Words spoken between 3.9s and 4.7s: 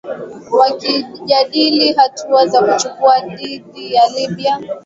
ya libya